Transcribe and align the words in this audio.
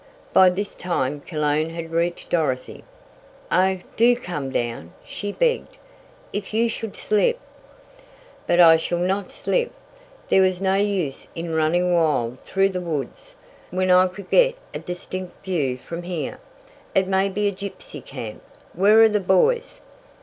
By 0.33 0.49
this 0.49 0.73
time 0.73 1.19
Cologne 1.21 1.69
had 1.69 1.91
reached 1.91 2.31
Dorothy. 2.31 2.83
"Oh, 3.51 3.77
do 3.97 4.15
come 4.15 4.49
down," 4.49 4.93
she 5.05 5.31
begged. 5.31 5.77
"If 6.33 6.55
you 6.55 6.69
should 6.69 6.95
slip" 6.95 7.39
"But 8.47 8.59
I 8.59 8.77
shall 8.77 8.97
not 8.97 9.29
slip. 9.29 9.71
There 10.29 10.41
was 10.41 10.59
no 10.59 10.73
use 10.73 11.27
in 11.35 11.53
running 11.53 11.93
wild 11.93 12.39
through 12.39 12.69
the 12.69 12.81
woods, 12.81 13.35
when 13.69 13.91
I 13.91 14.07
could 14.07 14.31
get 14.31 14.55
a 14.73 14.79
distinct 14.79 15.45
view 15.45 15.77
from 15.77 16.01
here. 16.01 16.39
It 16.95 17.07
may 17.07 17.29
be 17.29 17.47
a 17.47 17.51
gypsy 17.51 18.03
camp. 18.03 18.41
Where 18.73 19.03
are 19.03 19.07
the 19.09 19.19
boys?" 19.19 19.81